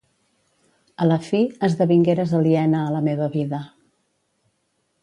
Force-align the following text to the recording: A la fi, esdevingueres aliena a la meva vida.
A 1.05 1.09
la 1.09 1.17
fi, 1.27 1.41
esdevingueres 1.67 2.35
aliena 2.39 2.83
a 2.87 2.91
la 2.99 3.05
meva 3.11 3.31
vida. 3.39 3.63